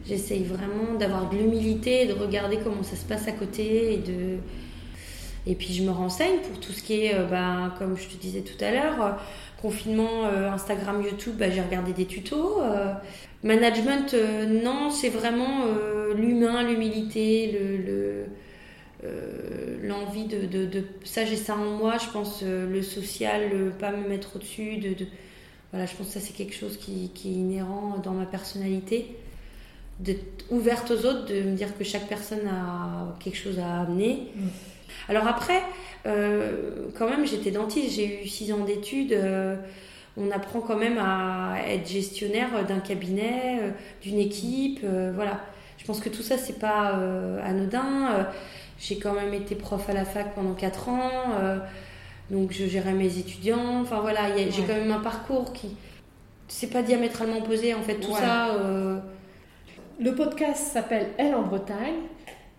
[0.08, 4.38] J'essaye vraiment d'avoir de l'humilité, de regarder comment ça se passe à côté et de.
[5.48, 8.16] Et puis je me renseigne pour tout ce qui est, euh, bah, comme je te
[8.16, 9.12] disais tout à l'heure, euh,
[9.62, 12.60] confinement, euh, Instagram, YouTube, bah, j'ai regardé des tutos.
[13.44, 14.16] management,
[14.64, 15.66] non, c'est vraiment
[16.16, 17.52] l'humain, l'humilité,
[17.88, 18.26] le,
[19.84, 21.98] l'envie de, ça j'ai ça en moi.
[21.98, 24.78] Je pense le social, pas me mettre au-dessus.
[24.78, 24.96] De,
[25.72, 29.16] voilà, je pense que ça c'est quelque chose qui, qui, est inhérent dans ma personnalité
[30.02, 34.28] d'être ouverte aux autres, de me dire que chaque personne a quelque chose à amener.
[34.36, 34.48] Mm.
[35.10, 35.62] Alors après,
[36.06, 39.14] euh, quand même, j'étais dentiste, j'ai eu six ans d'études.
[39.14, 39.56] Euh,
[40.18, 43.70] on apprend quand même à être gestionnaire d'un cabinet, euh,
[44.02, 45.40] d'une équipe, voilà.
[45.78, 47.00] Je pense que tout ça, c'est pas
[47.44, 48.28] anodin.
[48.78, 51.10] j'ai quand même été prof à la fac pendant quatre ans,
[52.30, 53.82] donc je gérais mes étudiants.
[53.82, 55.76] Enfin voilà, j'ai quand même un parcours qui,
[56.48, 57.96] c'est pas diamétralement opposé en fait.
[57.96, 58.56] Tout ça
[60.02, 62.08] le podcast s'appelle Elle en Bretagne.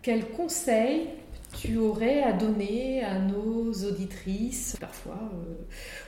[0.01, 1.09] Quels conseils
[1.53, 5.31] tu aurais à donner à nos auditrices Parfois,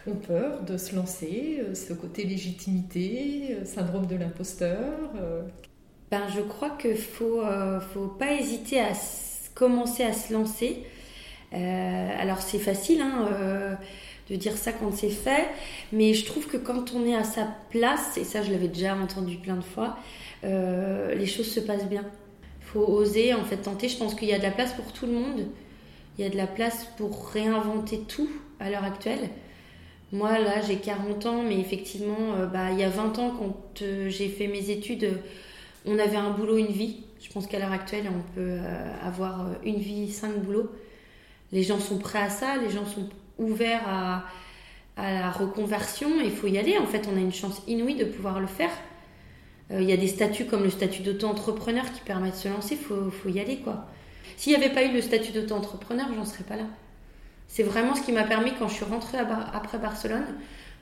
[0.06, 5.10] euh, ont peur de se lancer, euh, ce côté légitimité, euh, syndrome de l'imposteur.
[6.10, 7.42] Ben, je crois qu'il faut,
[7.92, 8.92] faut pas hésiter à
[9.54, 10.84] commencer à se lancer.
[11.52, 13.76] alors c'est facile hein,
[14.30, 15.48] de dire ça quand c'est fait,
[15.92, 18.94] mais je trouve que quand on est à sa place, et ça je l'avais déjà
[18.94, 19.96] entendu plein de fois,
[20.44, 22.04] les choses se passent bien.
[22.80, 23.88] Oser, en fait, tenter.
[23.88, 25.46] Je pense qu'il y a de la place pour tout le monde.
[26.18, 28.28] Il y a de la place pour réinventer tout
[28.60, 29.30] à l'heure actuelle.
[30.12, 33.82] Moi, là, j'ai 40 ans, mais effectivement, euh, bah, il y a 20 ans, quand
[33.82, 35.18] euh, j'ai fait mes études,
[35.86, 36.98] on avait un boulot, une vie.
[37.20, 38.58] Je pense qu'à l'heure actuelle, on peut
[39.02, 40.70] avoir une vie, cinq boulots.
[41.52, 43.08] Les gens sont prêts à ça, les gens sont
[43.38, 44.24] ouverts à,
[44.96, 46.08] à la reconversion.
[46.22, 46.78] Il faut y aller.
[46.78, 48.70] En fait, on a une chance inouïe de pouvoir le faire.
[49.70, 52.74] Euh, il y a des statuts comme le statut d'auto-entrepreneur qui permettent de se lancer,
[52.74, 53.86] il faut, faut, y aller quoi.
[54.36, 56.64] S'il n'y avait pas eu le statut d'auto-entrepreneur, j'en serais pas là.
[57.48, 60.26] C'est vraiment ce qui m'a permis quand je suis rentrée après Barcelone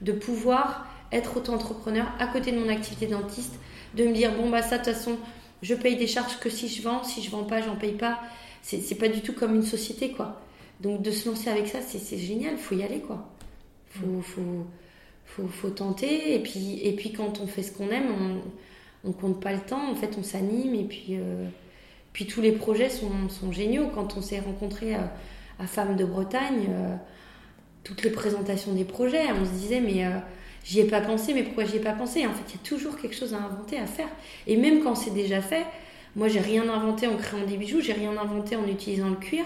[0.00, 3.54] de pouvoir être auto-entrepreneur à côté de mon activité dentiste,
[3.94, 5.18] de me dire bon bah ça de toute façon
[5.60, 8.20] je paye des charges que si je vends, si je vends pas j'en paye pas.
[8.62, 10.40] C'est pas du tout comme une société quoi.
[10.80, 13.28] Donc de se lancer avec ça c'est génial, faut y aller quoi.
[13.90, 14.66] Faut, faut,
[15.26, 18.40] faut, faut, tenter et puis, et puis quand on fait ce qu'on aime, on,
[19.04, 21.46] on compte pas le temps, en fait on s'anime et puis, euh,
[22.12, 23.88] puis tous les projets sont, géniaux.
[23.94, 25.10] Quand on s'est rencontré à,
[25.66, 26.96] Femmes de Bretagne, euh,
[27.84, 30.10] toutes les présentations des projets, on se disait mais euh,
[30.64, 32.26] j'y ai pas pensé, mais pourquoi j'y ai pas pensé?
[32.26, 34.08] En fait il y a toujours quelque chose à inventer, à faire.
[34.46, 35.64] Et même quand c'est déjà fait,
[36.16, 39.44] moi j'ai rien inventé en créant des bijoux, j'ai rien inventé en utilisant le cuir,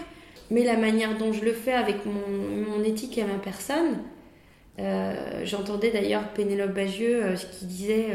[0.51, 3.99] mais la manière dont je le fais avec mon, mon éthique et ma personne,
[5.45, 8.09] j'entendais d'ailleurs Pénélope Bagieux qui disait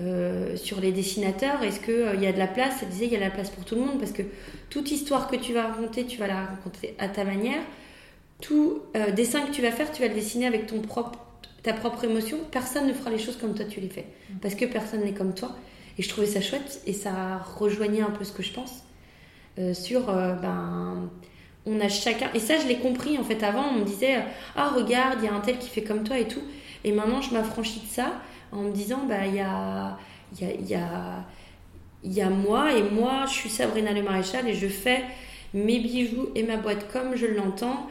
[0.00, 2.76] euh, sur les dessinateurs, est-ce qu'il euh, y a de la place?
[2.80, 4.22] Elle disait qu'il y a de la place pour tout le monde parce que
[4.70, 7.60] toute histoire que tu vas raconter, tu vas la raconter à ta manière.
[8.40, 11.18] Tout euh, dessin que tu vas faire, tu vas le dessiner avec ton propre,
[11.62, 12.38] ta propre émotion.
[12.50, 14.06] Personne ne fera les choses comme toi tu les fais
[14.40, 15.54] parce que personne n'est comme toi.
[15.98, 18.82] Et je trouvais ça chouette et ça rejoignait un peu ce que je pense
[19.74, 21.10] sur ben
[21.66, 24.16] on a chacun et ça je l'ai compris en fait avant on me disait
[24.56, 26.40] ah regarde il y a un tel qui fait comme toi et tout
[26.84, 28.14] et maintenant je m'affranchis de ça
[28.52, 29.98] en me disant, bah, il y a,
[32.04, 35.02] y, moi, et moi, je suis Sabrina Le Maréchal, et je fais
[35.54, 37.86] mes bijoux et ma boîte comme je l'entends.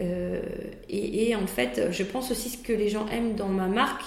[0.00, 0.42] Euh,
[0.88, 4.02] et, en fait, je pense aussi ce que les gens aiment dans ma marque,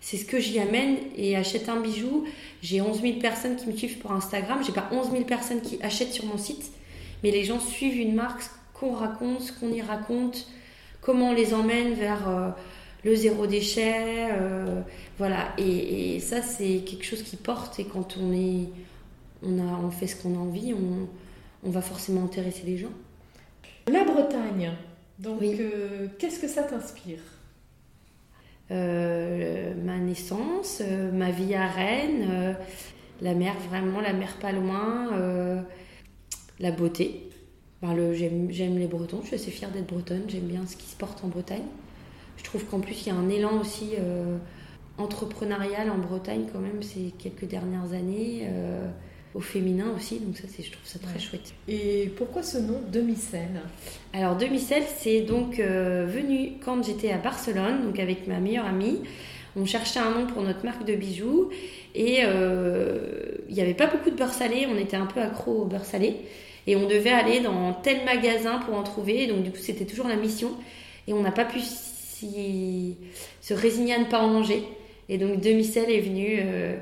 [0.00, 2.24] c'est ce que j'y amène et achète un bijou.
[2.60, 4.60] J'ai 11 000 personnes qui me suivent pour Instagram.
[4.66, 6.72] J'ai pas 11 000 personnes qui achètent sur mon site,
[7.22, 10.48] mais les gens suivent une marque, ce qu'on raconte, ce qu'on y raconte,
[11.00, 12.48] comment on les emmène vers euh,
[13.04, 14.80] le zéro déchet, euh,
[15.18, 15.52] voilà.
[15.58, 17.80] Et, ça, c'est quelque chose qui porte.
[17.80, 18.68] Et quand on est,
[19.42, 21.08] on a, on fait ce qu'on a envie, on,
[21.66, 22.92] on, va forcément intéresser les gens.
[23.90, 24.72] La Bretagne.
[25.18, 27.18] Donc, euh, qu'est-ce que ça t'inspire?
[28.70, 30.82] Euh, Ma naissance,
[31.12, 32.56] ma vie à Rennes,
[33.20, 35.64] la mer vraiment, la mer pas loin,
[36.60, 37.28] la beauté.
[37.82, 39.20] j'aime les Bretons.
[39.22, 40.22] Je suis assez fière d'être bretonne.
[40.28, 41.62] J'aime bien ce qui se porte en Bretagne.
[42.52, 44.36] Trouve qu'en plus, il y a un élan aussi euh,
[44.98, 48.42] entrepreneurial en Bretagne, quand même, ces quelques dernières années.
[48.42, 48.86] Euh,
[49.34, 51.18] au féminin aussi, donc ça, c'est, je trouve ça très Ouais.
[51.18, 51.54] chouette.
[51.66, 53.62] Et pourquoi ce nom demi-sel?
[54.12, 59.00] Alors, demi-sel, c'est donc euh, venu quand j'étais à Barcelone, donc avec ma meilleure amie.
[59.56, 61.48] On cherchait un nom pour notre marque de bijoux
[61.94, 65.64] et il n'y avait pas beaucoup de beurre salé, on était un peu accro au
[65.64, 66.16] beurre salé
[66.66, 70.08] et on devait aller dans tel magasin pour en trouver, donc du coup c'était toujours
[70.08, 70.50] la mission
[71.06, 71.58] et on n'a pas pu
[72.26, 72.96] s'y-
[73.40, 74.62] se résigner à ne pas en manger.
[75.08, 76.76] Et donc demi-sel est venu euh,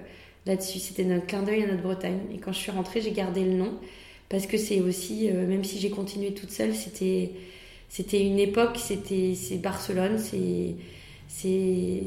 [0.46, 2.18] là-dessus, c'était notre clin d'œil à notre Bretagne.
[2.34, 3.72] Et quand je suis rentrée j'ai gardé le nom.
[4.28, 7.32] Parce que c'est aussi, euh, même si j'ai continué toute seule, c'était
[7.88, 10.76] c'était une époque, c'était c'est Barcelone, c'est
[11.28, 12.02] c'est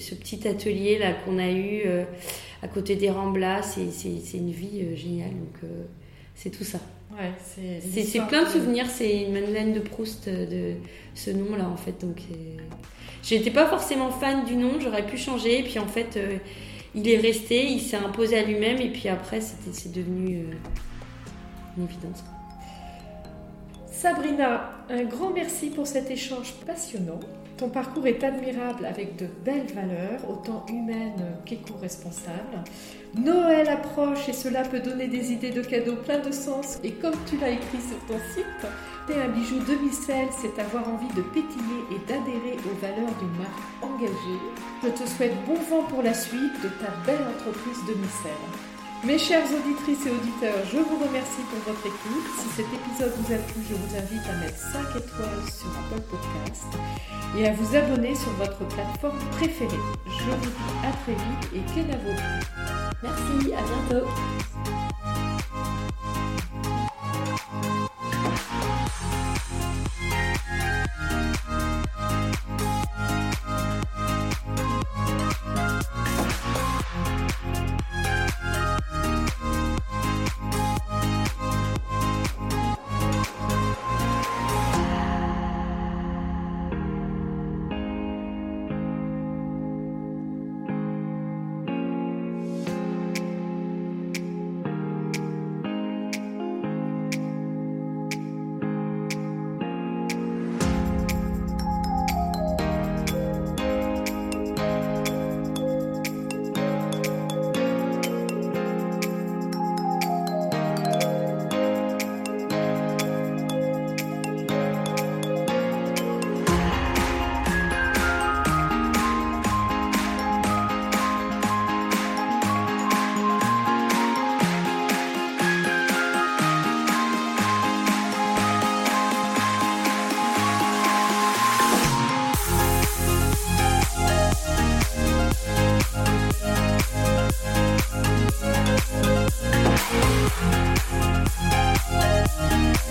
[0.00, 2.04] ce petit atelier là qu'on a eu euh,
[2.62, 5.30] à côté des Ramblas, c'est une vie géniale.
[5.30, 5.70] Donc
[6.38, 6.78] c'est tout ça.
[7.10, 10.76] Ouais, c'est plein de souvenirs, c'est une Madeleine de Proust euh, de
[11.14, 12.56] ce nom là en fait donc euh,
[13.24, 16.38] j'étais pas forcément fan du nom, j'aurais pu changer et puis en fait euh,
[16.94, 21.84] il est resté, il s'est imposé à lui-même et puis après c'est devenu euh, une
[21.84, 22.22] évidence.
[23.90, 27.18] Sabrina, un grand merci pour cet échange passionnant.
[27.58, 32.62] Ton parcours est admirable avec de belles valeurs, autant humaines qu'éco-responsables.
[33.16, 36.78] Noël approche et cela peut donner des idées de cadeaux pleins de sens.
[36.84, 38.70] Et comme tu l'as écrit sur ton site,
[39.08, 43.82] t'es un bijou demi-sel, c'est avoir envie de pétiller et d'adhérer aux valeurs d'une marque
[43.82, 44.40] engagée.
[44.84, 48.67] Je te souhaite bon vent pour la suite de ta belle entreprise demi-sel.
[49.04, 52.26] Mes chères auditrices et auditeurs, je vous remercie pour votre écoute.
[52.36, 56.02] Si cet épisode vous a plu, je vous invite à mettre 5 étoiles sur Apple
[56.10, 56.66] Podcast
[57.38, 59.78] et à vous abonner sur votre plateforme préférée.
[60.04, 60.52] Je vous dis
[60.84, 62.10] à très vite et Kenavo.
[63.02, 64.06] Merci, à bientôt.